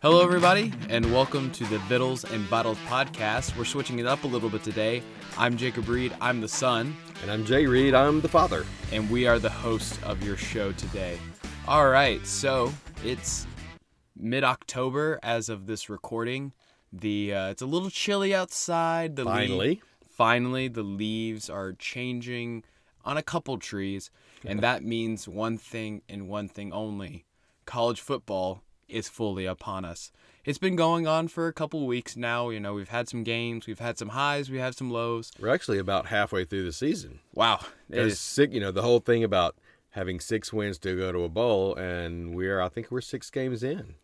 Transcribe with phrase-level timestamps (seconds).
[0.00, 3.56] Hello, everybody, and welcome to the Vittles and Bottles podcast.
[3.56, 5.02] We're switching it up a little bit today.
[5.38, 7.94] I'm Jacob Reed, I'm the son, And I'm Jay Reed.
[7.94, 8.66] I'm the father.
[8.90, 11.18] and we are the host of your show today.
[11.66, 12.70] All right, so
[13.04, 13.46] it's
[14.16, 16.52] mid October as of this recording.
[16.92, 19.16] The uh, it's a little chilly outside.
[19.16, 19.80] The Finally.
[20.12, 22.64] Finally, the leaves are changing
[23.04, 24.10] on a couple trees,
[24.44, 27.24] and that means one thing and one thing only:
[27.66, 30.12] college football is fully upon us.
[30.44, 32.50] It's been going on for a couple weeks now.
[32.50, 35.32] You know, we've had some games, we've had some highs, we have some lows.
[35.40, 37.20] We're actually about halfway through the season.
[37.32, 39.56] Wow, There's six, you know, the whole thing about
[39.90, 43.62] having six wins to go to a bowl, and we're, I think we're six games
[43.62, 43.94] in.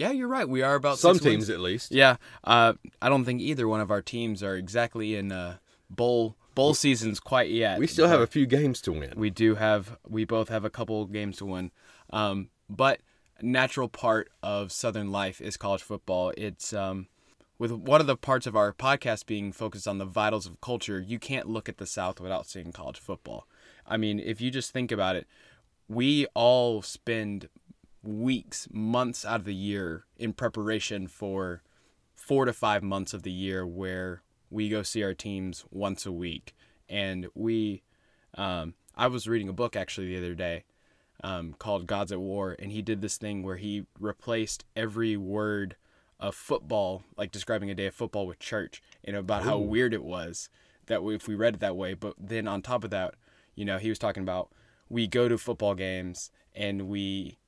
[0.00, 0.48] Yeah, you're right.
[0.48, 1.50] We are about Some six teams, wins.
[1.50, 1.92] at least.
[1.92, 2.72] Yeah, uh,
[3.02, 5.58] I don't think either one of our teams are exactly in uh,
[5.90, 7.78] bowl bowl seasons quite yet.
[7.78, 9.12] We still have a few games to win.
[9.14, 9.98] We do have.
[10.08, 11.70] We both have a couple games to win.
[12.08, 13.00] Um, but
[13.42, 16.32] natural part of Southern life is college football.
[16.34, 17.08] It's um,
[17.58, 20.98] with one of the parts of our podcast being focused on the vitals of culture.
[20.98, 23.46] You can't look at the South without seeing college football.
[23.86, 25.26] I mean, if you just think about it,
[25.88, 27.50] we all spend
[28.02, 31.62] weeks, months out of the year in preparation for
[32.14, 36.12] four to five months of the year where we go see our teams once a
[36.12, 36.54] week.
[36.88, 37.82] And we,
[38.34, 40.64] um, I was reading a book actually the other day
[41.22, 45.76] um, called Gods at War, and he did this thing where he replaced every word
[46.18, 50.04] of football, like describing a day of football, with church, and about how weird it
[50.04, 50.48] was
[50.86, 51.94] that we, if we read it that way.
[51.94, 53.14] But then on top of that,
[53.54, 54.50] you know, he was talking about
[54.88, 57.38] we go to football games and we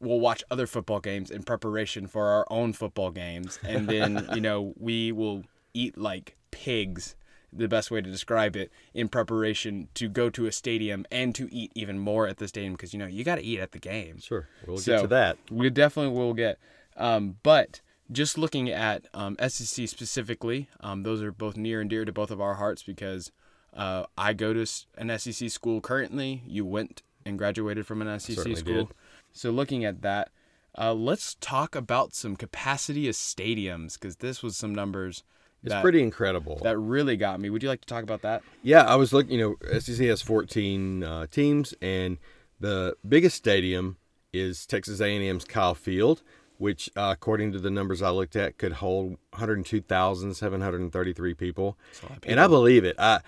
[0.00, 4.40] we'll watch other football games in preparation for our own football games and then you
[4.40, 5.42] know we will
[5.74, 7.14] eat like pigs
[7.52, 11.48] the best way to describe it in preparation to go to a stadium and to
[11.52, 13.78] eat even more at the stadium because you know you got to eat at the
[13.78, 14.48] game Sure.
[14.66, 15.38] We'll So- get to that.
[15.50, 16.58] we definitely will get
[16.96, 17.80] um, but
[18.10, 22.30] just looking at um, sec specifically um, those are both near and dear to both
[22.30, 23.32] of our hearts because
[23.74, 28.36] uh, i go to an sec school currently you went and graduated from an sec
[28.36, 28.94] Certainly school did.
[29.38, 30.30] So looking at that
[30.76, 35.24] uh, let's talk about some capacity of stadiums because this was some numbers
[35.62, 36.60] It's that, pretty incredible.
[36.62, 39.32] that really got me would you like to talk about that Yeah, I was looking.
[39.32, 42.18] You know, SEC has 14 uh, teams, and
[42.60, 43.96] the biggest stadium
[44.32, 46.22] is Texas A&M's Kyle Field,
[46.58, 51.78] which, uh, according to the numbers I looked at, could hold 102,733 people.
[52.02, 52.96] of And I believe it.
[52.98, 53.20] I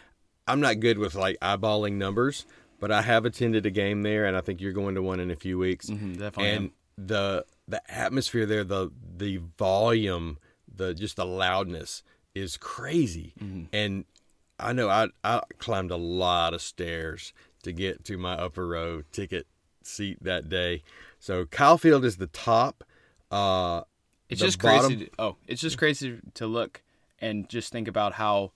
[0.47, 2.45] I'm not good with like eyeballing numbers,
[2.81, 5.31] but I have attended a game there, and I think you're going to one in
[5.31, 5.87] a few weeks.
[5.87, 6.73] Mhm, definitely And am.
[7.07, 10.39] the the atmosphere there, the the volume,
[10.75, 12.03] the just the loudness
[12.35, 13.35] is crazy.
[13.41, 13.65] Mm-hmm.
[13.73, 14.05] And
[14.59, 17.33] I know I I climbed a lot of stairs
[17.63, 19.47] to get to my upper row ticket
[19.83, 20.83] seat that day.
[21.19, 22.85] So Kyle Field is the top.
[23.31, 23.83] Uh,
[24.29, 25.05] It's the just bottom- crazy.
[25.07, 26.83] To, oh, it's just crazy to look
[27.21, 28.53] and just think about how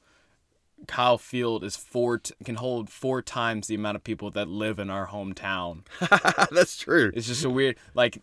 [0.87, 4.79] Kyle Field is four t- can hold four times the amount of people that live
[4.79, 5.83] in our hometown.
[6.51, 7.11] That's true.
[7.15, 8.21] It's just a weird like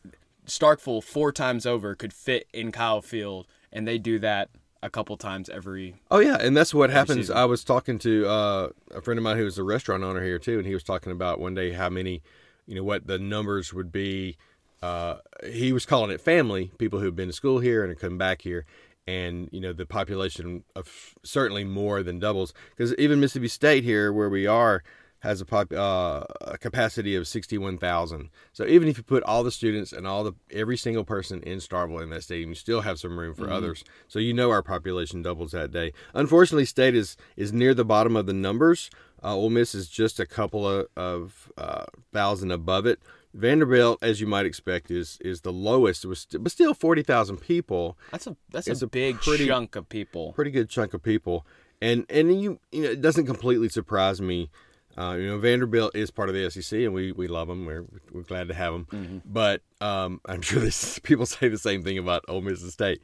[0.48, 4.50] Starkville four times over could fit in Kyle Field, and they do that
[4.84, 5.96] a couple times every.
[6.10, 7.18] Oh yeah, and that's what happens.
[7.20, 7.38] season.
[7.38, 10.40] I was talking to uh, a friend of mine who was a restaurant owner here
[10.40, 12.22] too, and he was talking about one day how many,
[12.68, 14.38] you know, what the numbers would be.
[14.82, 18.18] Uh, he was calling it family, people who've been to school here and are coming
[18.18, 18.66] back here,
[19.08, 24.14] and you know the population of certainly more than doubles because even Mississippi State here,
[24.14, 24.84] where we are,
[25.22, 28.30] has a pop uh, a capacity of sixty one thousand.
[28.54, 31.60] So even if you put all the students and all the every single person in
[31.60, 33.84] Starkville in that stadium, you still have some room for others.
[34.08, 35.94] So you know our population doubles that day.
[36.14, 38.90] Unfortunately, State is is near the bottom of the numbers.
[39.24, 43.00] Uh, Ole Miss is just a couple of, of uh, thousand above it.
[43.34, 46.04] Vanderbilt, as you might expect, is is the lowest.
[46.06, 49.48] It was, but still forty thousand people That's a that's It's a, a big pretty-
[49.48, 50.34] chunk of people.
[50.34, 51.46] pretty good chunk of people,
[51.82, 54.50] and and you you know it doesn't completely surprise me.
[54.98, 57.66] Uh, you know Vanderbilt is part of the SEC, and we, we love them.
[57.66, 59.22] We're we're glad to have them.
[59.26, 63.02] But um, I'm sure this people say the same thing about Ole Miss State.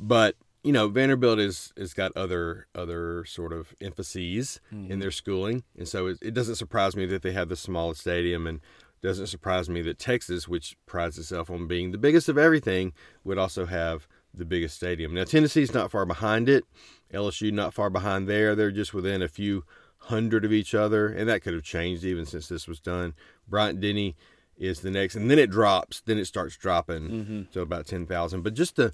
[0.00, 5.64] But you know Vanderbilt is has got other other sort of emphases in their schooling,
[5.76, 8.60] and so it, it doesn't surprise me that they have the smallest stadium, and
[9.02, 12.92] doesn't surprise me that Texas, which prides itself on being the biggest of everything,
[13.24, 15.14] would also have the biggest stadium.
[15.14, 16.64] Now Tennessee's not far behind it.
[17.12, 18.54] LSU not far behind there.
[18.54, 19.64] They're just within a few
[19.98, 23.14] hundred of each other, and that could have changed even since this was done.
[23.48, 24.16] Bryant Denny
[24.56, 26.02] is the next, and then it drops.
[26.02, 27.42] Then it starts dropping mm-hmm.
[27.52, 28.42] to about ten thousand.
[28.42, 28.92] But just the,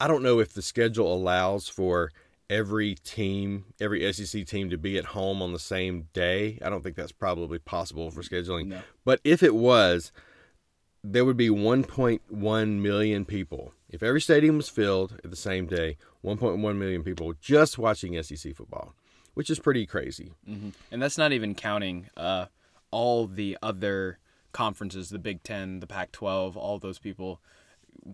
[0.00, 2.10] I don't know if the schedule allows for
[2.52, 6.58] every team, every SEC team to be at home on the same day.
[6.62, 8.66] I don't think that's probably possible for scheduling.
[8.66, 8.82] No.
[9.06, 10.12] But if it was,
[11.02, 13.72] there would be 1.1 million people.
[13.88, 18.54] If every stadium was filled at the same day, 1.1 million people just watching SEC
[18.54, 18.94] football,
[19.32, 20.32] which is pretty crazy.
[20.46, 22.46] hmm And that's not even counting uh,
[22.90, 24.18] all the other
[24.52, 27.40] conferences, the Big Ten, the Pac 12, all those people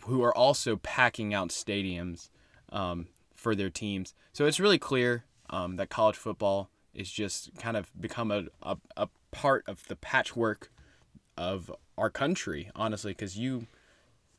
[0.04, 2.30] who are also packing out stadiums
[2.70, 3.08] um,
[3.38, 4.14] for their teams.
[4.32, 8.76] So it's really clear um, that college football is just kind of become a, a,
[8.96, 10.72] a part of the patchwork
[11.36, 13.68] of our country, honestly, because you,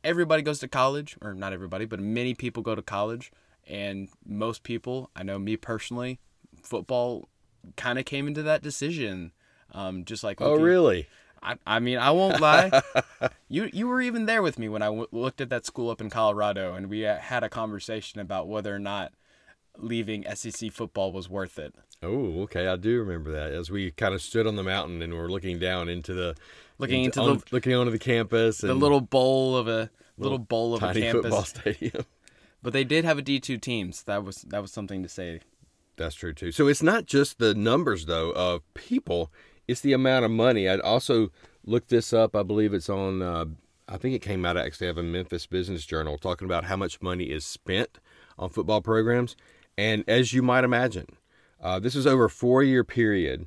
[0.04, 3.32] everybody goes to college, or not everybody, but many people go to college,
[3.66, 6.20] and most people, I know me personally,
[6.62, 7.28] football
[7.76, 9.32] kind of came into that decision.
[9.72, 11.06] Um, just like Oh, really?
[11.42, 12.82] I, I mean, I won't lie.
[13.48, 16.00] you you were even there with me when I w- looked at that school up
[16.00, 19.12] in Colorado, and we uh, had a conversation about whether or not
[19.78, 21.74] leaving SEC football was worth it.
[22.02, 22.66] Oh, okay.
[22.66, 25.58] I do remember that as we kind of stood on the mountain and were looking
[25.58, 26.34] down into the
[26.78, 30.74] Looking into on- the looking onto the campus the little bowl of a little bowl
[30.74, 31.22] of a campus.
[31.22, 32.04] football stadium.
[32.62, 35.08] But they did have a D two team, so that was that was something to
[35.08, 35.40] say.
[35.96, 36.52] That's true too.
[36.52, 39.30] So it's not just the numbers though of people;
[39.70, 40.68] it's the amount of money.
[40.68, 41.30] I'd also
[41.64, 42.34] looked this up.
[42.34, 43.22] I believe it's on.
[43.22, 43.44] Uh,
[43.88, 47.00] I think it came out actually of a Memphis Business Journal talking about how much
[47.00, 47.98] money is spent
[48.38, 49.36] on football programs.
[49.78, 51.06] And as you might imagine,
[51.60, 53.46] uh, this is over a four-year period.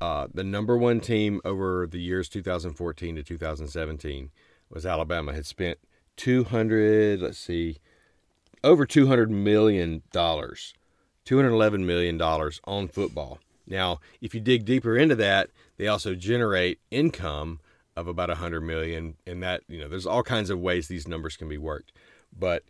[0.00, 4.30] Uh, the number one team over the years 2014 to 2017
[4.70, 5.32] was Alabama.
[5.32, 5.78] Had spent
[6.16, 7.20] 200.
[7.20, 7.78] Let's see,
[8.62, 10.74] over 200 million dollars.
[11.26, 12.20] $211 million
[12.64, 13.38] on football.
[13.68, 17.60] Now, if you dig deeper into that, they also generate income
[17.96, 21.36] of about 100 million and that, you know, there's all kinds of ways these numbers
[21.36, 21.92] can be worked.
[22.36, 22.64] But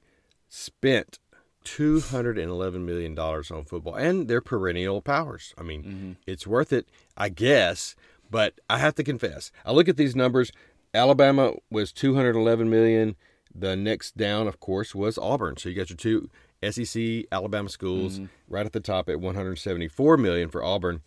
[0.49, 1.19] spent
[1.65, 5.55] 211 million dollars on football and they're perennial powers.
[5.59, 6.13] I mean, mm-hmm.
[6.27, 7.95] it's worth it, I guess,
[8.31, 9.53] but I have to confess.
[9.65, 10.51] I look at these numbers,
[10.95, 13.17] Alabama was 211 million.
[13.55, 15.57] The next down, of course, was Auburn.
[15.57, 16.31] So you got your two
[16.63, 21.01] SEC Alabama schools right at the top at 174 million for Auburn.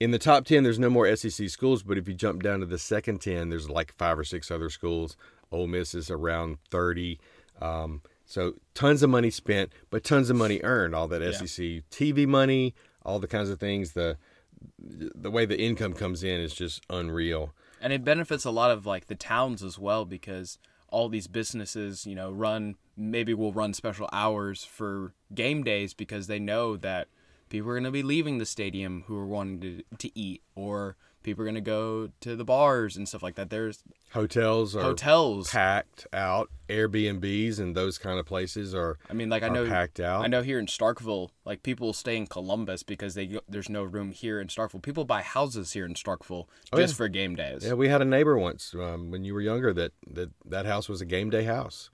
[0.00, 2.66] In the top 10, there's no more SEC schools, but if you jump down to
[2.66, 5.16] the second 10, there's like five or six other schools.
[5.50, 7.18] Ole Miss is around 30.
[7.60, 10.94] Um, so tons of money spent, but tons of money earned.
[10.94, 12.74] All that SEC TV money,
[13.04, 13.92] all the kinds of things.
[13.92, 14.16] The
[14.78, 17.52] the way the income comes in is just unreal.
[17.80, 20.58] and it benefits a lot of like the towns as well because
[20.90, 26.26] all these businesses you know run maybe will run special hours for game days because
[26.26, 27.08] they know that
[27.48, 30.96] people are going to be leaving the stadium who are wanting to, to eat or
[31.30, 33.82] people are going to go to the bars and stuff like that there's
[34.12, 36.48] Hotels are hotels packed out.
[36.68, 40.22] Airbnbs and those kind of places are i mean like i know packed out.
[40.24, 44.10] i know here in starkville like people stay in columbus because they there's no room
[44.12, 46.46] here in starkville people buy houses here in starkville
[46.76, 49.72] just for game days Yeah, we had a neighbor once um, when you were younger
[49.74, 51.90] that, that that house was a game day house.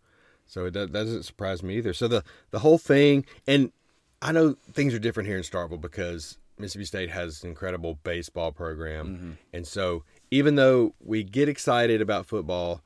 [0.46, 1.94] So it do- doesn't surprise me either.
[1.94, 3.72] So the, the whole thing, and
[4.20, 8.52] I know things are different here in Starkville because Mississippi State has an incredible baseball
[8.52, 9.38] program.
[9.52, 12.82] And so even though we get excited about football,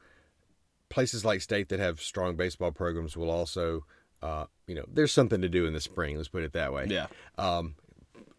[0.89, 3.85] places like State that have strong baseball programs will also,
[4.23, 6.17] uh, you know, there's something to do in the spring.
[6.17, 7.07] Let's put it that way yeah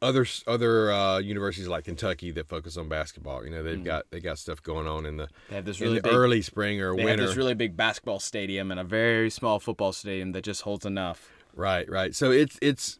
[0.02, 3.44] other other uh, universities like Kentucky that focus on basketball.
[3.44, 6.00] You know, they've got they got stuff going on in the they have this really
[6.00, 6.98] big early spring or winter.
[6.98, 7.24] They winter.
[7.24, 10.86] have this really big basketball stadium and a very small football stadium that just holds
[10.86, 11.30] enough.
[11.56, 12.16] right, right.
[12.16, 13.00] So it's it's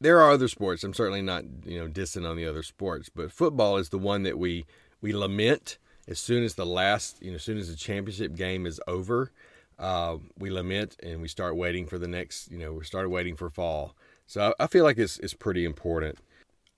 [0.00, 0.82] there are other sports.
[0.82, 4.22] I'm certainly not you know dissing on the other sports, but football is the one
[4.22, 4.64] that we
[5.00, 5.78] we lament
[6.08, 9.30] as soon as the last you know as soon as the championship game is over.
[9.78, 12.50] Uh, we lament and we start waiting for the next.
[12.50, 13.94] You know, we started waiting for fall.
[14.26, 16.18] So I, I feel like it's it's pretty important.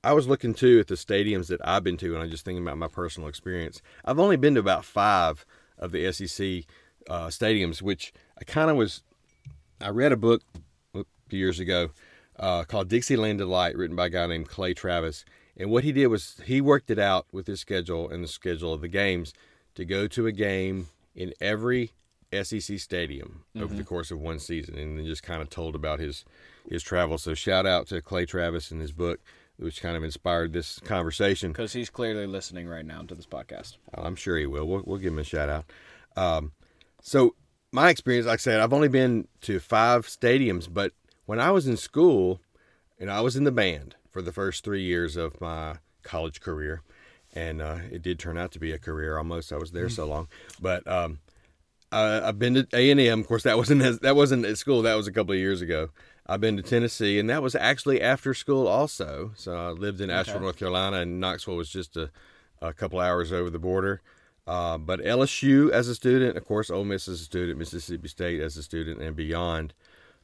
[0.05, 2.65] I was looking too at the stadiums that I've been to, and I'm just thinking
[2.65, 3.81] about my personal experience.
[4.05, 5.47] I've only been to about five
[5.79, 6.65] of the SEC
[7.09, 9.03] uh, stadiums, which I kind of was.
[9.81, 10.43] I read a book
[10.95, 11.91] a few years ago
[12.43, 15.25] uh, called Dixieland Delight, written by a guy named Clay Travis.
[15.57, 18.75] And what he did was he worked it out with his schedule and the schedule
[18.75, 19.33] of the games
[19.77, 21.93] to go to a game in every
[22.33, 26.01] SEC stadium over the course of one season, and then just kind of told about
[26.01, 26.25] his
[26.69, 27.19] his travel.
[27.19, 29.21] So shout out to Clay Travis and his book,
[29.57, 31.53] which kind of inspired this conversation.
[31.53, 33.77] Because he's clearly listening right now to this podcast.
[33.95, 34.67] I'm sure he will.
[34.67, 35.65] We'll, we'll give him a shout out.
[36.17, 36.53] Um,
[37.03, 37.35] so
[37.71, 40.93] my experience, like I said, I've only been to five stadiums, but
[41.33, 42.43] when I was in school,
[42.99, 46.83] and I was in the band for the first three years of my college career,
[47.35, 49.51] and uh, it did turn out to be a career almost.
[49.51, 50.29] I was there so long,
[50.61, 51.21] but um,
[51.91, 53.21] I, I've been to A and M.
[53.21, 54.83] Of course, that wasn't as, that wasn't at school.
[54.83, 55.89] That was a couple of years ago.
[56.27, 59.33] I've been to Tennessee, and that was actually after school also.
[59.35, 62.11] So I lived in Asheville, North Carolina, and Knoxville was just a,
[62.61, 64.03] a couple hours over the border.
[64.47, 68.43] Uh, but LSU as a student, of course, Ole Miss as a student, Mississippi State
[68.43, 69.73] as a student, and beyond.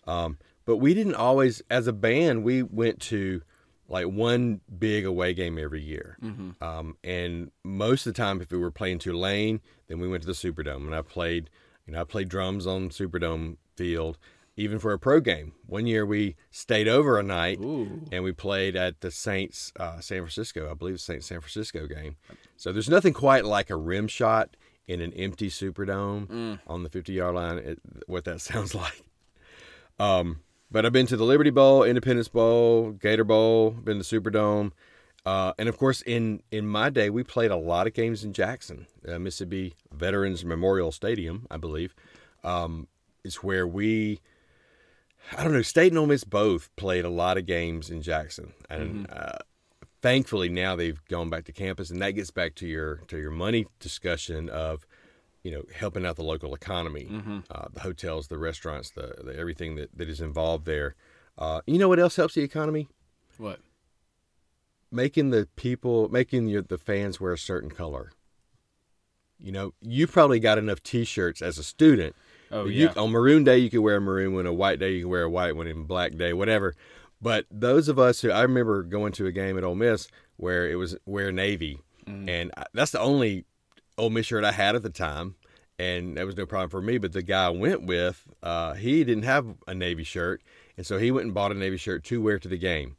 [0.07, 0.37] Um,
[0.69, 3.41] but we didn't always, as a band, we went to
[3.89, 6.19] like one big away game every year.
[6.23, 6.63] Mm-hmm.
[6.63, 10.27] Um, and most of the time, if we were playing Tulane, then we went to
[10.27, 11.49] the Superdome, and I played,
[11.87, 14.19] you know, I played drums on Superdome field,
[14.59, 15.55] even for a pro game.
[15.65, 18.03] One year we stayed over a night, Ooh.
[18.13, 21.87] and we played at the Saints uh, San Francisco, I believe, the Saints San Francisco
[21.87, 22.17] game.
[22.59, 24.55] So there's nothing quite like a rim shot
[24.87, 26.59] in an empty Superdome Mm.
[26.67, 27.57] on the 50 yard line.
[27.57, 29.03] It, what that sounds like.
[29.99, 34.73] Um, but I've been to the Liberty Bowl, Independence Bowl, Gator Bowl, been to Superdome,
[35.25, 38.33] uh, and of course, in in my day, we played a lot of games in
[38.33, 41.95] Jackson, uh, Mississippi Veterans Memorial Stadium, I believe.
[42.45, 42.89] Um,
[43.25, 44.21] it's where we,
[45.37, 48.55] I don't know, State and Ole Miss both played a lot of games in Jackson,
[48.71, 49.39] and uh,
[50.01, 53.31] thankfully now they've gone back to campus, and that gets back to your to your
[53.31, 54.87] money discussion of
[55.43, 57.39] you know, helping out the local economy, Mm-hmm.
[57.51, 60.95] uh, the hotels, the restaurants, the, the everything that, that is involved there.
[61.37, 62.89] Uh, you know what else helps the economy?
[63.39, 63.61] What?
[64.91, 68.11] Making the people, making your, the fans wear a certain color.
[69.39, 72.17] You know, you probably got enough T-shirts as a student.
[72.51, 72.93] Oh you, yeah.
[72.97, 74.47] On Maroon Day, you could wear a maroon one.
[74.47, 75.67] A White Day, you can wear a white one.
[75.67, 76.75] And Black Day, whatever.
[77.21, 80.69] But those of us who I remember going to a game at Ole Miss where
[80.69, 82.27] it was wear navy, Mm-hmm.
[82.31, 83.45] and I, that's the only
[84.11, 85.35] Miss shirt I had at the time,
[85.79, 86.99] and that was no problem for me.
[86.99, 90.43] But the guy I went with, uh, he didn't have a navy shirt,
[90.77, 92.97] and so he went and bought a navy shirt to wear to the game.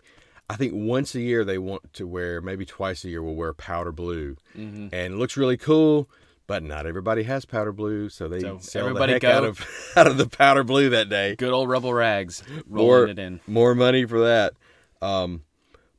[0.49, 3.53] I think once a year they want to wear, maybe twice a year, will wear
[3.53, 4.87] powder blue, Mm-hmm.
[4.93, 6.09] and it looks really cool.
[6.47, 9.49] But not everybody has powder blue, so they So sell everybody the heck out go.
[9.49, 11.35] of out of the powder blue that day.
[11.35, 13.39] Good old Rebel Rags More rolling it in.
[13.45, 14.53] more money for that.
[14.99, 15.43] Um,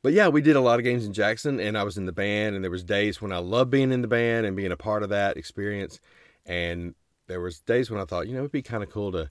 [0.03, 2.11] but yeah, we did a lot of games in Jackson, and I was in the
[2.11, 4.77] band, and there was days when I loved being in the band and being a
[4.77, 5.99] part of that experience,
[6.45, 6.95] and
[7.27, 9.29] there was days when I thought, you know, it'd be kind of cool to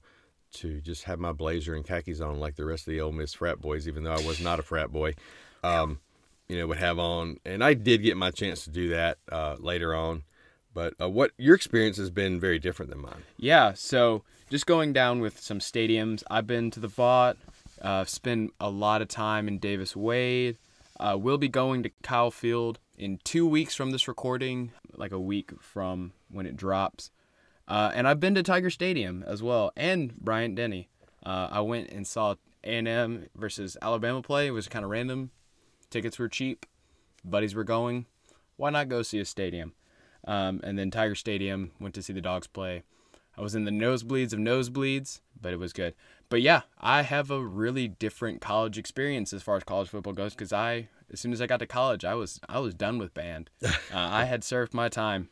[0.53, 3.35] to just have my blazer and khakis on like the rest of the Ole Miss
[3.35, 5.15] frat boys, even though I was not a frat boy.
[5.63, 6.01] Um,
[6.49, 9.55] you know, would have on, and I did get my chance to do that uh,
[9.61, 10.25] later on.
[10.75, 13.23] But uh, what your experience has been very different than mine.
[13.37, 16.25] Yeah, so just going down with some stadiums.
[16.29, 17.37] I've been to the Vaught,
[17.81, 20.59] uh, spent a lot of time in Davis Wade.
[20.99, 25.21] Uh, we'll be going to Kyle Field in two weeks from this recording, like a
[25.21, 27.11] week from when it drops.
[27.67, 30.89] Uh, and I've been to Tiger Stadium as well, and Bryant Denny.
[31.25, 32.35] Uh, I went and saw
[32.65, 34.49] A&M versus Alabama play.
[34.49, 35.31] It was kind of random.
[35.89, 36.67] Tickets were cheap.
[37.25, 38.07] Buddies were going.
[38.57, 39.73] Why not go see a stadium?
[40.27, 42.83] Um, and then Tiger Stadium went to see the dogs play.
[43.39, 45.95] I was in the nosebleeds of nosebleeds, but it was good.
[46.31, 50.33] But yeah, I have a really different college experience as far as college football goes
[50.33, 53.13] because I, as soon as I got to college, I was I was done with
[53.13, 53.51] band.
[53.93, 55.31] Uh, I had served my time,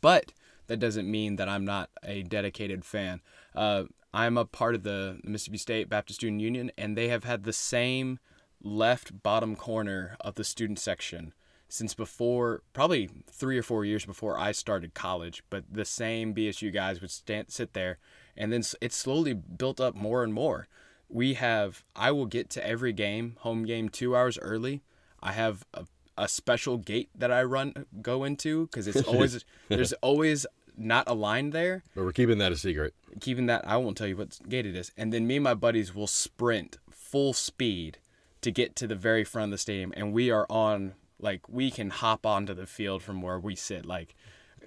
[0.00, 0.32] but
[0.66, 3.20] that doesn't mean that I'm not a dedicated fan.
[3.54, 7.44] Uh, I'm a part of the Mississippi State Baptist Student Union, and they have had
[7.44, 8.18] the same
[8.62, 11.34] left bottom corner of the student section
[11.68, 15.42] since before, probably three or four years before I started college.
[15.50, 17.98] But the same BSU guys would stand, sit there,
[18.36, 20.68] and then s- it slowly built up more and more.
[21.08, 24.82] We have, I will get to every game, home game, two hours early.
[25.22, 25.84] I have a,
[26.18, 31.14] a special gate that I run, go into, because it's always, there's always not a
[31.14, 32.94] line there But we're keeping that a secret.
[33.20, 34.90] keeping that I won't tell you what gate it is.
[34.96, 37.98] And then me and my buddies will sprint full speed
[38.40, 41.70] to get to the very front of the stadium and we are on like we
[41.70, 43.86] can hop onto the field from where we sit.
[43.86, 44.16] Like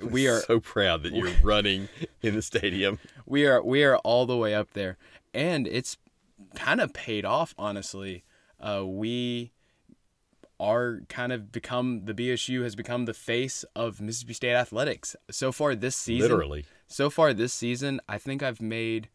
[0.01, 1.89] we are so proud that you're running
[2.21, 2.99] in the stadium.
[3.25, 4.97] we are we are all the way up there
[5.33, 5.97] and it's
[6.55, 8.23] kind of paid off honestly.
[8.59, 9.51] Uh we
[10.59, 15.51] are kind of become the BSU has become the face of Mississippi State athletics so
[15.51, 16.29] far this season.
[16.29, 16.65] Literally.
[16.87, 19.09] So far this season, I think I've made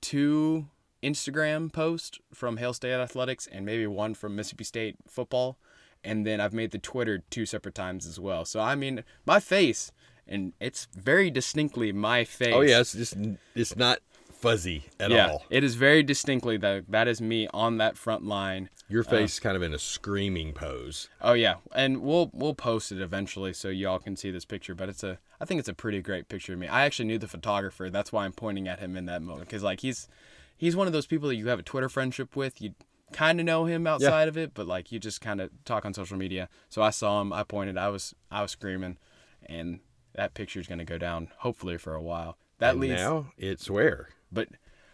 [0.00, 0.68] two
[1.02, 5.58] Instagram posts from Hail State Athletics and maybe one from Mississippi State football.
[6.02, 8.44] And then I've made the Twitter two separate times as well.
[8.44, 9.92] So I mean, my face,
[10.26, 12.54] and it's very distinctly my face.
[12.54, 13.16] Oh yeah, it's just
[13.54, 13.98] it's not
[14.40, 15.28] fuzzy at yeah.
[15.28, 15.44] all.
[15.50, 18.70] It is very distinctly that that is me on that front line.
[18.88, 21.08] Your uh, face kind of in a screaming pose.
[21.20, 24.74] Oh yeah, and we'll we'll post it eventually so y'all can see this picture.
[24.74, 26.68] But it's a I think it's a pretty great picture of me.
[26.68, 27.90] I actually knew the photographer.
[27.90, 30.08] That's why I'm pointing at him in that moment because like he's
[30.56, 32.60] he's one of those people that you have a Twitter friendship with.
[32.60, 32.74] You
[33.12, 35.94] kind of know him outside of it, but like you just kind of talk on
[35.94, 36.48] social media.
[36.68, 37.32] So I saw him.
[37.32, 37.76] I pointed.
[37.78, 38.98] I was I was screaming,
[39.46, 39.80] and
[40.14, 42.36] that picture's gonna go down hopefully for a while.
[42.58, 44.48] That And leads now it's where but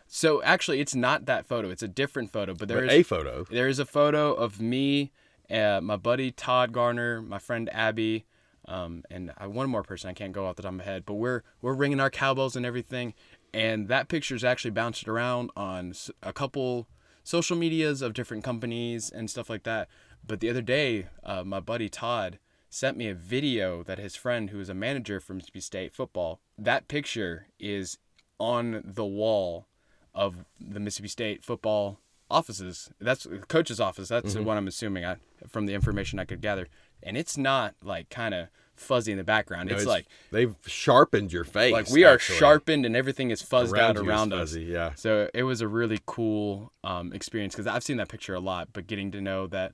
[0.06, 1.68] So actually, it's not that photo.
[1.70, 3.44] It's a different photo, but there But is a photo.
[3.50, 5.10] there is a photo of me,
[5.50, 8.24] uh, my buddy Todd Garner, my friend Abby,
[8.68, 11.04] um, and uh, one more person I can't go off the top of my head.
[11.06, 13.14] But we're we're ringing our cowbells and everything,
[13.52, 15.92] and that picture's actually bounced around on
[16.22, 16.86] a couple
[17.26, 19.88] social medias of different companies and stuff like that.
[20.24, 22.38] But the other day, uh, my buddy Todd
[22.70, 26.38] sent me a video that his friend, who is a manager for Mississippi State football,
[26.56, 27.98] that picture is
[28.38, 29.66] on the wall
[30.14, 31.98] of the Mississippi State football
[32.30, 32.90] offices.
[33.00, 34.08] That's the coach's office.
[34.08, 34.44] That's Mm-hmm.
[34.44, 35.16] what I'm assuming I,
[35.48, 36.68] from the information I could gather.
[37.02, 39.68] And it's not like kind of fuzzy in the background.
[39.70, 41.72] No, it's, like they've sharpened your face.
[41.72, 44.38] like we are sharpened and everything is fuzzed Around out around us.
[44.50, 44.92] fuzzy, yeah.
[44.94, 48.68] So it was a really cool um, experience because I've seen that picture a lot,
[48.72, 49.72] but getting to know that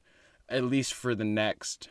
[0.48, 1.88] at least for the next,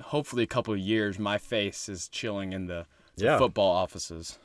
[0.00, 3.38] hopefully a couple of years, my face is chilling in the, the Yeah.
[3.38, 4.38] football offices.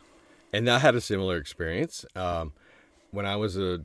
[0.53, 2.53] And I had a similar experience um,
[3.11, 3.81] when I was a.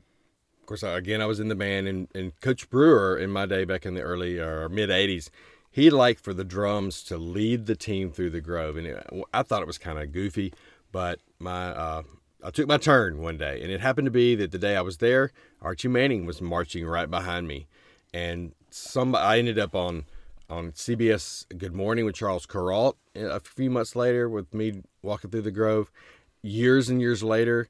[0.61, 3.67] Of course, again, I was in the band, and, and Coach Brewer in my day
[3.67, 5.29] back in the early or mid '80s,
[5.75, 9.05] he liked for the drums to lead the team through the grove, and it,
[9.35, 10.55] I thought it was kind of goofy,
[10.93, 12.03] but my uh,
[12.45, 14.83] I took my turn one day, and it happened to be that the day I
[14.83, 17.67] was there, Archie Manning was marching right behind me,
[18.13, 20.05] and some I ended up on
[20.49, 25.43] on CBS Good Morning with Charles Kuralt a few months later with me walking through
[25.43, 25.91] the grove.
[26.41, 27.69] Years and years later,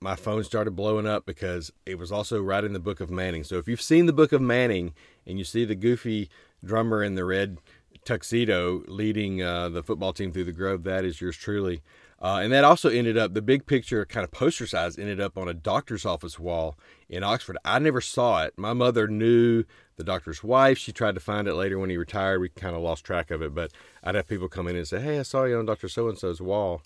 [0.00, 3.44] my phone started blowing up because it was also right in the Book of Manning.
[3.44, 4.92] So if you've seen the Book of Manning
[5.26, 6.28] and you see the goofy
[6.64, 7.58] drummer in the red
[8.04, 11.82] tuxedo leading uh, the football team through the grove, that is yours truly.
[12.22, 15.38] Uh, and that also ended up the big picture, kind of poster size, ended up
[15.38, 16.76] on a doctor's office wall
[17.08, 17.56] in Oxford.
[17.64, 18.52] I never saw it.
[18.58, 19.64] My mother knew
[19.96, 20.76] the doctor's wife.
[20.76, 22.40] She tried to find it later when he retired.
[22.40, 23.72] We kind of lost track of it, but
[24.04, 26.18] I'd have people come in and say, "Hey, I saw you on Doctor So and
[26.18, 26.82] So's wall."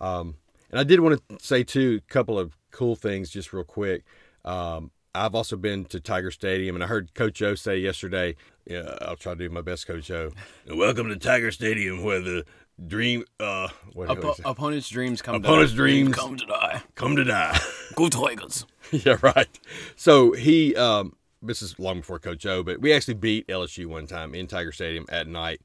[0.00, 0.36] Um,
[0.70, 4.04] and I did want to say too a couple of cool things, just real quick.
[4.44, 8.36] Um, I've also been to Tiger Stadium, and I heard Coach O say yesterday.
[8.66, 10.30] Yeah, I'll try to do my best, Coach O.
[10.68, 12.44] Welcome to Tiger Stadium, where the
[12.86, 14.44] dream, uh, what, what Oppo- is it?
[14.46, 16.82] opponents' dreams come Opponents' to dreams come to die.
[16.94, 17.58] come to die.
[17.96, 18.64] Go Tigers.
[18.92, 19.48] yeah, right.
[19.96, 24.06] So he, um, this is long before Coach O, but we actually beat LSU one
[24.06, 25.60] time in Tiger Stadium at night.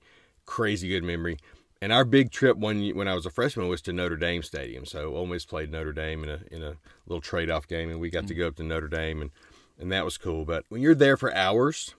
[0.46, 1.38] Crazy good memory.
[1.84, 4.86] And our big trip when when I was a freshman was to Notre Dame Stadium.
[4.86, 8.00] So Ole Miss played Notre Dame in a in a little trade off game, and
[8.00, 9.32] we got to go up to Notre Dame, and
[9.78, 10.46] and that was cool.
[10.46, 11.94] But when you're there for hours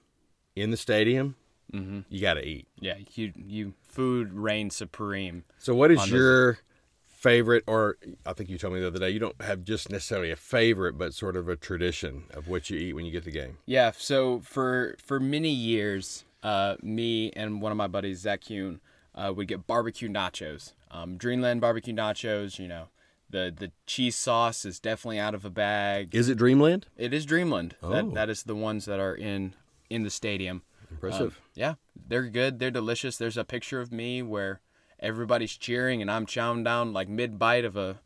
[0.57, 1.37] in the stadium,
[1.71, 2.67] you got to eat.
[2.81, 5.45] Yeah, you you food reigns supreme.
[5.59, 6.61] So, what is your
[7.07, 10.31] favorite, or I think you told me the other day, you don't have just necessarily
[10.31, 13.31] a favorite, but sort of a tradition of what you eat when you get the
[13.31, 13.59] game?
[13.67, 18.81] Yeah, so for for many years, uh, me and one of my buddies, Zach Kuhn,
[19.15, 20.73] uh, would get barbecue nachos.
[20.91, 22.89] Um, Dreamland barbecue nachos, you know,
[23.31, 26.15] the the cheese sauce is definitely out of a bag.
[26.15, 26.87] Is it Dreamland?
[26.97, 27.77] It is Dreamland.
[27.83, 27.91] Oh.
[27.91, 29.55] That that is the ones that are in
[29.91, 30.63] in the stadium.
[30.91, 31.41] Impressive.
[31.55, 31.75] Yeah,
[32.09, 32.59] they're good.
[32.59, 33.17] They're delicious.
[33.17, 34.61] There's a picture of me where
[35.01, 38.01] everybody's cheering and I'm chowing down like mid bite of a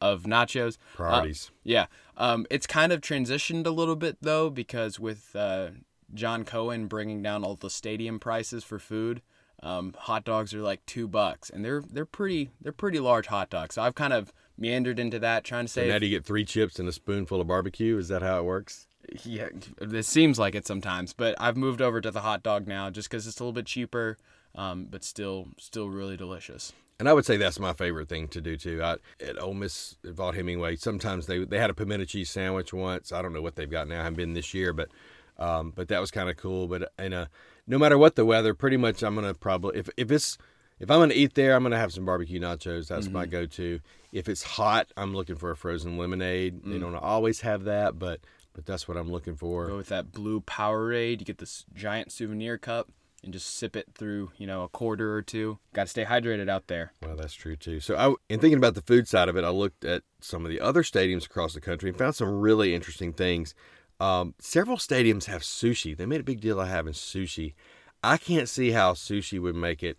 [0.00, 0.78] of nachos.
[0.98, 1.26] Uh,
[1.62, 5.70] yeah, um, it's kind of transitioned a little bit though because with uh,
[6.14, 9.20] John Cohen bringing down all the stadium prices for food,
[9.62, 13.50] um, hot dogs are like two bucks, and they're they're pretty they're pretty large hot
[13.50, 13.74] dogs.
[13.74, 15.90] So I've kind of meandered into that, trying to So save.
[15.90, 17.96] now do you get three chips and a spoonful of barbecue?
[17.98, 18.86] Is that how it works?
[19.24, 19.48] Yeah,
[19.80, 23.10] it seems like it sometimes, but I've moved over to the hot dog now just
[23.10, 24.18] because it's a little bit cheaper,
[24.54, 26.72] um, but still still really delicious.
[27.00, 28.82] And I would say that's my favorite thing to do too.
[28.82, 32.72] I, at Ole Miss at Vaught Hemingway, sometimes they they had a pimento cheese sandwich
[32.72, 33.10] once.
[33.10, 34.00] I don't know what they've got now.
[34.00, 34.90] I haven't been this year, but
[35.38, 36.68] um, but that was kind of cool.
[36.68, 37.26] But in uh,
[37.66, 40.38] no matter what the weather, pretty much I'm gonna probably if if it's
[40.78, 42.88] if I'm gonna eat there, I'm gonna have some barbecue nachos.
[42.88, 43.30] That's my mm-hmm.
[43.30, 43.80] go-to.
[44.12, 46.64] If it's hot, I'm looking for a frozen lemonade.
[46.64, 46.80] They mm.
[46.80, 48.20] don't always have that, but
[48.52, 49.68] but that's what I'm looking for.
[49.68, 51.20] Go with that blue Powerade.
[51.20, 52.90] You get this giant souvenir cup
[53.22, 55.58] and just sip it through, you know, a quarter or two.
[55.72, 56.92] Got to stay hydrated out there.
[57.02, 57.80] Well, that's true too.
[57.80, 60.50] So, I, in thinking about the food side of it, I looked at some of
[60.50, 63.54] the other stadiums across the country and found some really interesting things.
[64.00, 65.96] Um, several stadiums have sushi.
[65.96, 67.54] They made a big deal of having sushi.
[68.02, 69.98] I can't see how sushi would make it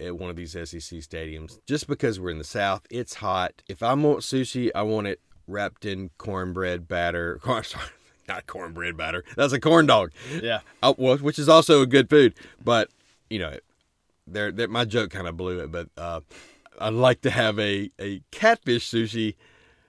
[0.00, 2.86] at one of these SEC stadiums just because we're in the South.
[2.90, 3.62] It's hot.
[3.68, 7.38] If I want sushi, I want it wrapped in cornbread batter.
[7.42, 7.84] Corn, sorry,
[8.28, 9.24] not cornbread batter.
[9.36, 10.12] That's a corn dog.
[10.42, 10.60] Yeah.
[10.82, 12.34] Oh, well, which is also a good food.
[12.62, 12.88] But
[13.28, 13.58] you know,
[14.26, 15.70] there my joke kind of blew it.
[15.70, 16.20] But uh,
[16.80, 19.34] I'd like to have a a catfish sushi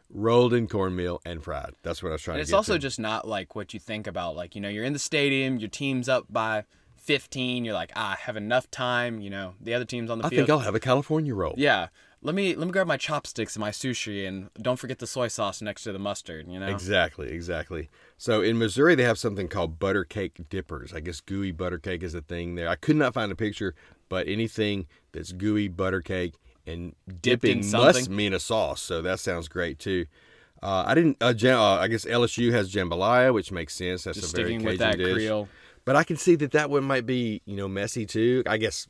[0.09, 1.73] rolled in cornmeal and fried.
[1.83, 2.79] That's what I was trying And to it's also to.
[2.79, 4.35] just not like what you think about.
[4.35, 6.63] Like, you know, you're in the stadium, your team's up by
[6.97, 7.65] 15.
[7.65, 9.19] You're like, ah, I have enough time.
[9.21, 10.39] You know, the other team's on the I field.
[10.39, 11.53] think I'll have a California roll.
[11.57, 11.87] Yeah.
[12.21, 15.27] let me let me grab my chopsticks and my sushi, and don't forget the soy
[15.27, 16.47] sauce next to the mustard.
[16.47, 17.89] You know, Exactly, exactly.
[18.17, 20.93] So in Missouri, they have something called butter cake dippers.
[20.93, 22.67] I guess gooey butter cake is a thing there.
[22.69, 23.75] I could not find a picture,
[24.09, 26.33] but anything that's gooey butter cake
[26.67, 28.81] and dipping must mean a sauce.
[28.81, 30.05] So that sounds great too.
[30.63, 31.17] Uh, I didn't.
[31.21, 34.03] Uh, jam, uh, I guess LSU has jambalaya, which makes sense.
[34.03, 35.13] That's just a very sticking Cajun with that dish.
[35.13, 35.47] Creole.
[35.83, 38.41] But I can see that that one might be, you know, messy too.
[38.47, 38.87] I guess,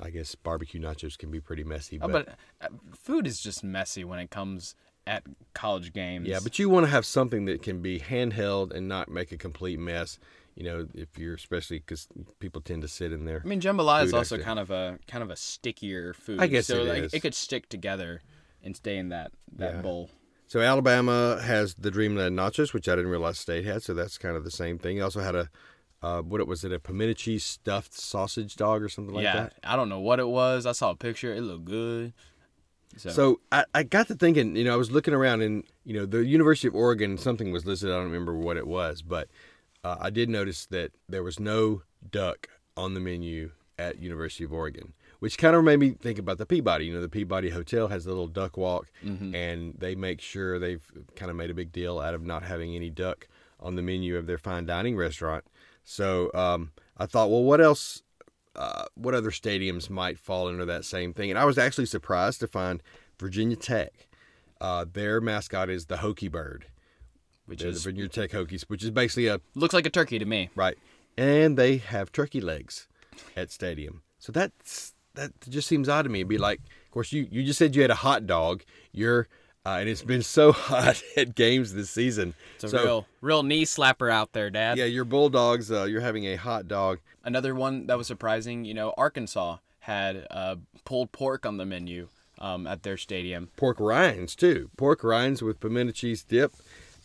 [0.00, 1.98] I guess barbecue nachos can be pretty messy.
[2.00, 4.76] Oh, But, but uh, food is just messy when it comes
[5.06, 6.28] at college games.
[6.28, 9.36] yeah, but you want to have something that can be handheld and not make a
[9.36, 10.18] complete mess.
[10.54, 12.06] You know, if you're especially because
[12.38, 13.42] people tend to sit in there.
[13.44, 16.40] I mean, jambalaya is also kind of a kind of a stickier food.
[16.40, 17.14] I guess so it like is.
[17.14, 18.22] it could stick together
[18.62, 19.82] and stay in that that Yeah.
[19.82, 20.10] bowl.
[20.46, 23.82] So Alabama has the Dreamland nachos, which I didn't realize State had.
[23.82, 24.98] So that's kind of the same thing.
[24.98, 25.50] It also had a,
[26.02, 29.34] uh, what it was it a pimento cheese stuffed sausage dog or something like yeah,
[29.34, 29.54] that.
[29.64, 30.66] I don't know what it was.
[30.66, 31.34] I saw a picture.
[31.34, 32.12] It looked good.
[32.96, 35.94] So, So I, I got to thinking, you know, I was looking around and, you
[35.94, 37.90] know, the University of Oregon, something was listed.
[37.90, 39.28] I don't remember what it was, but
[39.84, 44.52] uh, I did notice that there was no duck on the menu at University of
[44.52, 46.86] Oregon, which kind of made me think about the Peabody.
[46.86, 48.90] You know, the Peabody Hotel has the little duck walk,
[49.34, 50.84] and they make sure they've
[51.16, 53.28] kind of made a big deal out of not having any duck
[53.60, 55.44] on the menu of their fine dining restaurant.
[55.84, 58.02] So um, I thought, well, what else
[58.56, 61.30] uh, what other stadiums might fall under that same thing.
[61.30, 62.82] And I was actually surprised to find
[63.18, 64.08] Virginia Tech.
[64.60, 66.66] Uh, their mascot is the Hokie Bird.
[67.46, 70.18] Which They're the is Virginia Tech Hokies, which is basically a looks like a turkey
[70.18, 70.50] to me.
[70.54, 70.76] right,
[71.16, 72.86] and they have turkey legs
[73.36, 74.02] at stadium.
[74.18, 76.20] So that's that just seems odd to me.
[76.20, 78.62] It'd be like, of course, you you just said you had a hot dog.
[78.92, 79.28] You're
[79.66, 82.34] uh, and it's been so hot at games this season.
[82.56, 84.78] It's a so real real knee slapper out there, Dad.
[84.78, 85.70] yeah, your Bulldogs.
[85.70, 87.00] Uh, you're having a hot dog.
[87.22, 88.64] Another one that was surprising.
[88.64, 93.50] You know, Arkansas had uh, pulled pork on the menu um, at their stadium.
[93.56, 94.70] pork rinds too.
[94.76, 96.52] Pork rinds with pimento cheese dip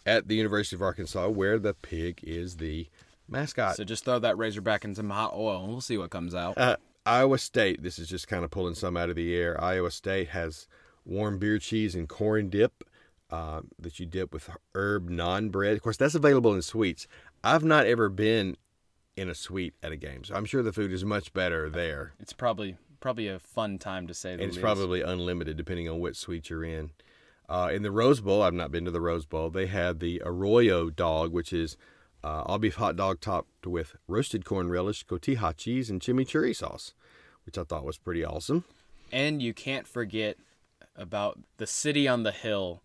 [0.05, 2.87] at the University of Arkansas, where the pig is the
[3.27, 3.75] mascot.
[3.75, 6.57] So just throw that Razorback in some hot oil, and we'll see what comes out.
[6.57, 7.81] Uh, Iowa State.
[7.83, 9.61] This is just kind of pulling some out of the air.
[9.63, 10.67] Iowa State has
[11.05, 12.83] warm beer cheese and corn dip
[13.31, 15.75] uh, that you dip with herb naan bread.
[15.75, 17.07] Of course, that's available in sweets.
[17.43, 18.57] I've not ever been
[19.15, 22.13] in a suite at a game, so I'm sure the food is much better there.
[22.19, 24.61] It's probably probably a fun time to say the And it's least.
[24.63, 26.91] probably unlimited depending on what suite you're in.
[27.49, 29.49] Uh, in the Rose Bowl, I've not been to the Rose Bowl.
[29.49, 31.77] They had the Arroyo dog, which is
[32.23, 36.93] uh, all beef hot dog topped with roasted corn relish, cotija cheese, and chimichurri sauce,
[37.45, 38.65] which I thought was pretty awesome.
[39.11, 40.37] And you can't forget
[40.95, 42.83] about the city on the hill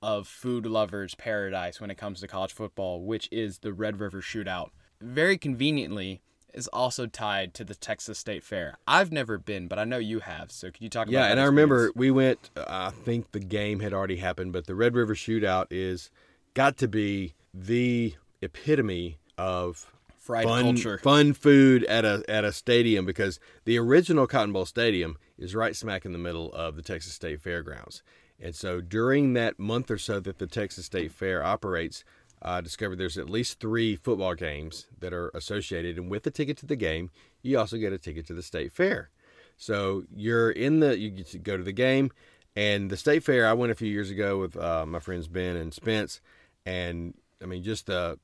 [0.00, 4.22] of food lovers paradise when it comes to college football, which is the Red River
[4.22, 4.70] Shootout.
[5.00, 6.22] Very conveniently
[6.56, 8.78] is also tied to the Texas State Fair.
[8.86, 10.50] I've never been, but I know you have.
[10.50, 11.26] So could you talk about that?
[11.26, 12.50] Yeah, and I remember we went.
[12.56, 16.10] I think the game had already happened, but the Red River Shootout is
[16.54, 19.86] got to be the epitome of
[20.18, 20.98] fried fun, culture.
[20.98, 25.76] fun food at a at a stadium because the original Cotton Bowl Stadium is right
[25.76, 28.02] smack in the middle of the Texas State Fairgrounds.
[28.40, 32.04] And so during that month or so that the Texas State Fair operates,
[32.46, 36.56] I discovered there's at least three football games that are associated, and with the ticket
[36.58, 37.10] to the game,
[37.42, 39.10] you also get a ticket to the state fair.
[39.56, 42.12] So you're in the you get to go to the game,
[42.54, 43.48] and the state fair.
[43.48, 46.20] I went a few years ago with uh, my friends Ben and Spence,
[46.64, 48.18] and I mean just the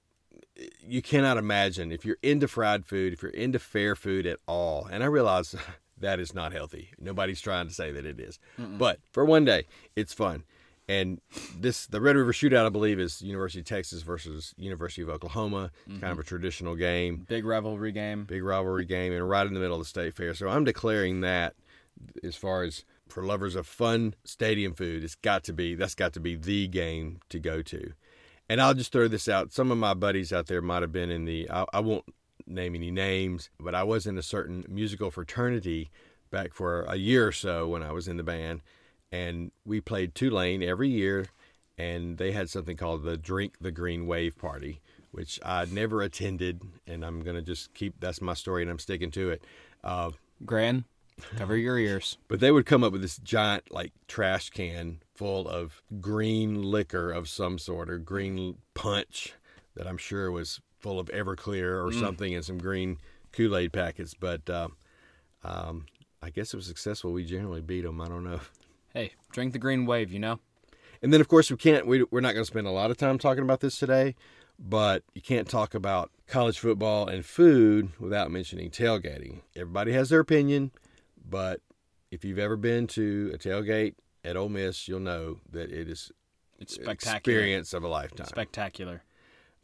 [0.81, 4.87] you cannot imagine if you're into fried food, if you're into fair food at all,
[4.91, 5.57] and I realize
[5.99, 6.91] that is not healthy.
[7.01, 8.39] Nobody's trying to say that it is.
[8.57, 10.45] but for one day, it's fun.
[10.89, 11.21] And
[11.57, 15.71] this, the Red River Shootout, I believe, is University of Texas versus University of Oklahoma.
[15.87, 16.13] Kind mm-hmm.
[16.13, 18.25] of a traditional game, Big rivalry game.
[18.25, 20.35] big rivalry game, and right in the middle of the state fair.
[20.35, 21.55] So I'm declaring that
[22.25, 26.13] as far as for lovers of fun stadium food, it's got to be that's got
[26.15, 27.93] to be the game to go to.
[28.49, 29.53] And I'll just throw this out.
[29.53, 32.05] Some of my buddies out there might have been in the, I, I won't
[32.47, 35.91] name any names, but I was in a certain musical fraternity
[36.31, 38.61] back for a year or so when I was in the band.
[39.13, 41.27] And we played Tulane every year.
[41.79, 46.61] And they had something called the Drink the Green Wave Party, which I never attended.
[46.87, 49.45] And I'm going to just keep, that's my story and I'm sticking to it.
[49.83, 50.11] Uh,
[50.45, 50.85] Gran,
[51.37, 52.19] cover your ears.
[52.29, 57.11] but they would come up with this giant like trash can full of green liquor
[57.11, 59.35] of some sort or green punch
[59.75, 62.99] that I'm sure was full of Everclear or something and some green
[63.33, 64.15] Kool-Aid packets.
[64.15, 64.69] But uh,
[65.45, 65.87] um,
[66.23, 67.13] I guess it was successful.
[67.13, 68.01] We generally beat them.
[68.01, 68.41] I don't know.
[68.95, 70.41] Hey, drink the green wave, you know?
[71.03, 71.87] And then of course we can't.
[71.87, 74.15] We, we're not going to spend a lot of time talking about this today.
[74.59, 79.41] But you can't talk about college football and food without mentioning tailgating.
[79.57, 80.71] Everybody has their opinion,
[81.29, 81.61] but
[82.13, 86.13] if you've ever been to a tailgate at Ole Miss, you'll know that it is
[86.61, 87.17] It's spectacular.
[87.17, 88.27] experience of a lifetime.
[88.27, 89.03] Spectacular.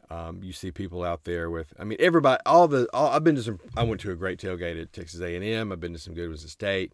[0.09, 2.41] Um, you see people out there with, I mean, everybody.
[2.45, 3.59] All the, all, I've been to some.
[3.77, 5.71] I went to a great tailgate at Texas A and M.
[5.71, 6.93] I've been to some good ones at State.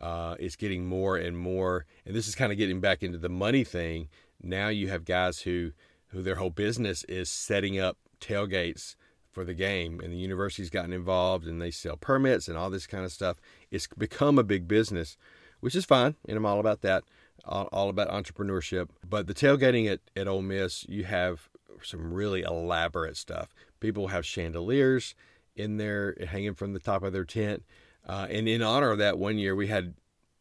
[0.00, 3.28] Uh, it's getting more and more, and this is kind of getting back into the
[3.28, 4.08] money thing.
[4.42, 5.72] Now you have guys who,
[6.08, 8.96] who their whole business is setting up tailgates
[9.30, 12.86] for the game, and the university's gotten involved, and they sell permits and all this
[12.86, 13.40] kind of stuff.
[13.70, 15.16] It's become a big business,
[15.60, 17.04] which is fine, and I'm all about that.
[17.46, 18.88] All, all about entrepreneurship.
[19.06, 21.50] But the tailgating at, at Ole Miss, you have
[21.82, 23.54] some really elaborate stuff.
[23.80, 25.14] People have chandeliers
[25.54, 27.62] in there hanging from the top of their tent.
[28.06, 29.94] Uh, and in honor of that, one year we had,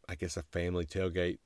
[0.08, 1.38] I guess, a family tailgate.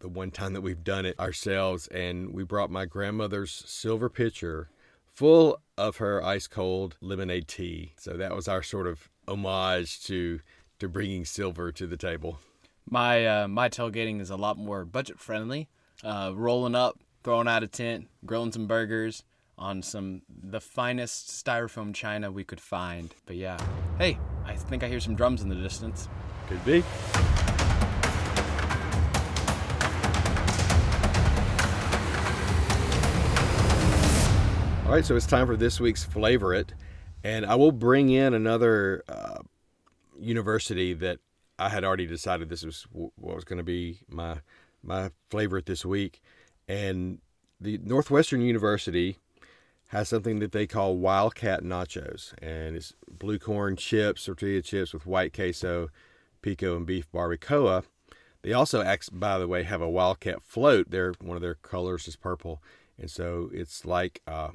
[0.00, 4.68] The one time that we've done it ourselves, and we brought my grandmother's silver pitcher
[5.14, 7.92] full of her ice cold lemonade tea.
[7.96, 10.40] So that was our sort of homage to
[10.80, 12.38] to bringing silver to the table.
[12.88, 15.68] My uh, my tailgating is a lot more budget friendly.
[16.02, 19.24] Uh, rolling up, throwing out a tent, grilling some burgers
[19.56, 23.14] on some the finest styrofoam china we could find.
[23.24, 23.58] But yeah,
[23.98, 26.08] hey, I think I hear some drums in the distance.
[26.48, 26.84] Could be.
[34.84, 36.74] All right, so it's time for this week's Flavor It.
[37.24, 39.38] And I will bring in another uh,
[40.18, 41.18] university that
[41.58, 44.40] I had already decided this was what was going to be my
[44.82, 46.20] my flavor it this week.
[46.68, 47.18] And
[47.60, 49.18] the Northwestern University
[49.94, 55.06] has something that they call Wildcat Nachos, and it's blue corn chips, tortilla chips with
[55.06, 55.88] white queso,
[56.42, 57.84] pico, and beef barbacoa.
[58.42, 60.90] They also, by the way, have a Wildcat float.
[60.90, 62.60] Their one of their colors is purple,
[62.98, 64.50] and so it's like uh,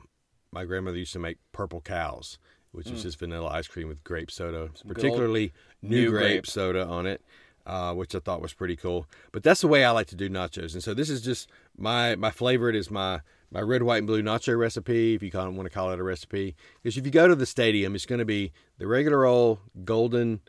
[0.51, 2.37] my grandmother used to make purple cows,
[2.73, 6.47] which is just vanilla ice cream with grape soda, particularly new, new grape, grape.
[6.47, 7.21] soda on it.
[7.65, 10.27] Uh, which I thought was pretty cool, but that's the way I like to do
[10.27, 13.21] nachos, and so this is just my my favorite is my
[13.51, 16.55] my red, white, and blue nacho recipe, if you want to call it a recipe.
[16.81, 20.41] Because if you go to the stadium, it's going to be the regular old golden,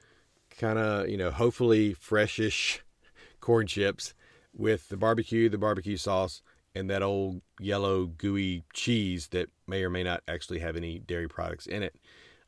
[0.59, 2.81] kind of, you know, hopefully freshish
[3.41, 4.15] corn chips
[4.55, 6.43] with the barbecue, the barbecue sauce,
[6.75, 11.29] and that old yellow gooey cheese that may or may not actually have any dairy
[11.29, 11.97] products in it.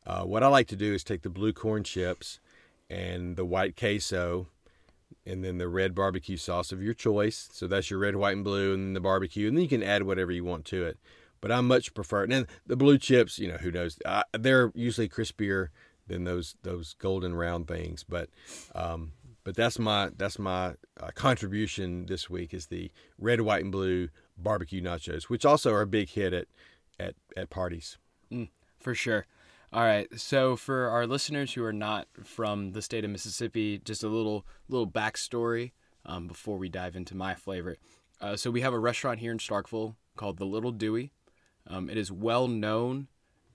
[0.06, 2.40] Uh, what I like to do is take the blue corn chips
[2.90, 4.48] and the white queso
[5.26, 7.48] and then the red barbecue sauce of your choice.
[7.52, 9.82] So that's your red, white, and blue, and then the barbecue, and then you can
[9.82, 10.98] add whatever you want to it.
[11.40, 12.24] But I much prefer.
[12.24, 13.98] And the blue chips, you know, who knows?
[14.06, 15.68] I, they're usually crispier
[16.06, 18.04] than those those golden round things.
[18.04, 18.30] But
[18.74, 19.12] um,
[19.44, 24.08] but that's my that's my uh, contribution this week is the red, white, and blue
[24.36, 26.46] barbecue nachos, which also are a big hit at
[27.00, 27.98] at at parties.
[28.78, 29.26] For sure.
[29.72, 30.06] All right.
[30.20, 34.44] So for our listeners who are not from the state of Mississippi, just a little
[34.68, 35.72] little backstory
[36.04, 37.78] um, before we dive into my favorite.
[38.20, 41.10] Uh, so we have a restaurant here in Starkville called the Little Dooey.
[41.66, 43.08] Um, it is well known,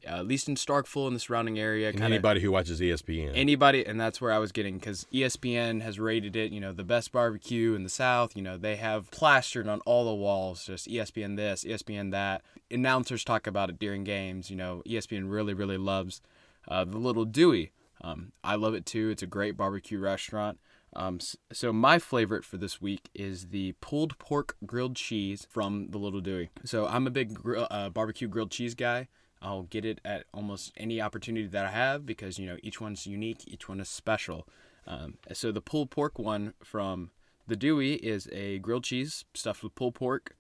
[0.08, 1.92] uh, at least in Starkville and the surrounding area.
[1.92, 6.00] Kinda- anybody who watches ESPN, anybody and that's where i was getting because espn has
[6.00, 9.68] rated it you know the best barbecue in the south you know they have plastered
[9.68, 14.50] on all the walls just espn this espn that announcers talk about it during games
[14.50, 16.22] you know espn really really loves
[16.68, 20.60] uh, the little dooey um, i love it too it's a great barbecue restaurant
[20.96, 21.20] um,
[21.52, 26.22] so my favorite for this week is the pulled pork grilled cheese from the Little
[26.22, 26.50] Dooey.
[26.64, 29.08] So I'm a big grill, uh, barbecue grilled cheese guy.
[29.42, 33.06] I'll get it at almost any opportunity that I have because you know each one's
[33.06, 34.48] unique, each one is special.
[34.86, 37.12] Um, so the pulled pork one from
[37.48, 40.36] the Dooey is a grilled cheese stuffed with pulled pork,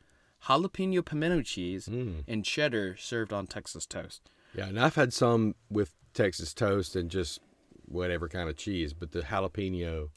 [0.45, 4.29] jalapeno pimento cheese, and cheddar served on Texas toast.
[4.55, 7.39] Yeah, and I've had some with Texas toast and just
[7.85, 10.09] whatever kind of cheese, but the jalapeno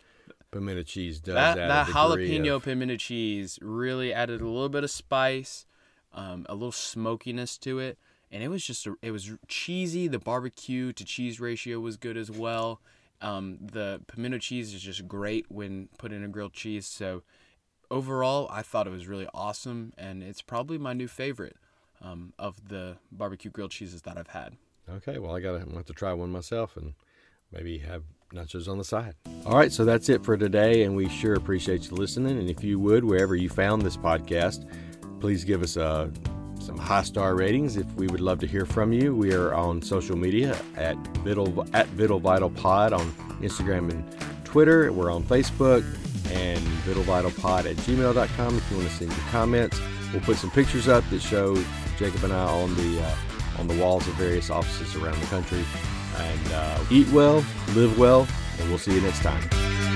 [0.51, 4.85] pimento cheese does that add that jalapeno of- pimento cheese really added a little bit
[4.85, 5.67] of spice,
[6.13, 7.99] um, a little smokiness to it,
[8.31, 10.09] and it was just a, it was cheesy.
[10.09, 12.81] The barbecue to cheese ratio was good as well.
[13.21, 16.87] Um, the pimento cheese is just great when put in a grilled cheese.
[16.87, 17.23] So
[17.91, 21.57] overall, I thought it was really awesome, and it's probably my new favorite
[22.01, 24.57] um, of the barbecue grilled cheeses that I've had.
[24.89, 26.95] Okay, well, I gotta have to try one myself and
[27.53, 29.15] maybe have nachos on the side.
[29.45, 32.39] All right, so that's it for today, and we sure appreciate you listening.
[32.39, 34.69] And if you would, wherever you found this podcast,
[35.21, 36.11] please give us uh,
[36.71, 37.77] some high star ratings.
[37.77, 41.67] If we would love to hear from you, we are on social media at Vital
[41.75, 44.05] at Vital Vital Pod on Instagram and
[44.45, 44.93] Twitter.
[44.93, 45.83] We're on Facebook
[46.31, 49.81] and vitalvitalpod at gmail.com if you want to send your comments.
[50.13, 51.61] We'll put some pictures up that show
[51.99, 53.17] Jacob and I on the uh,
[53.59, 55.65] on the walls of various offices around the country.
[56.19, 58.29] And uh, eat well, live well,
[58.61, 59.90] and we'll see you next time.